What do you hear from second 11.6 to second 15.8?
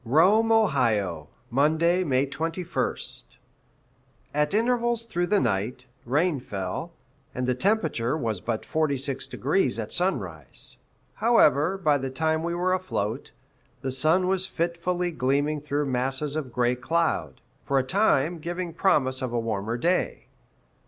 by the time we were afloat, the sun was fitfully gleaming